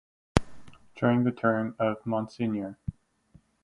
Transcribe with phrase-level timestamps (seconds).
[0.95, 2.75] During the term of Msgr.